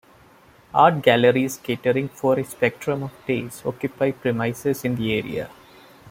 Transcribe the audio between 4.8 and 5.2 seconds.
in the